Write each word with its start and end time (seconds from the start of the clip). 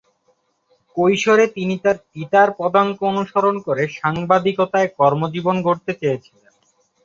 কৈশোরে 0.97 1.45
তিনি 1.55 1.75
তার 1.83 1.97
পিতার 2.07 2.49
পদাঙ্ক 2.59 2.97
অনুসরণ 3.11 3.55
করে 3.67 3.83
সাংবাদিকতায় 3.99 4.89
কর্মজীবন 4.97 5.55
গড়তে 5.65 5.91
চেয়েছিলেন। 6.01 6.53